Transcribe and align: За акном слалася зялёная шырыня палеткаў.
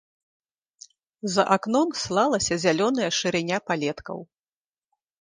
За 1.33 1.43
акном 1.57 1.89
слалася 2.05 2.59
зялёная 2.65 3.11
шырыня 3.21 3.57
палеткаў. 3.71 4.17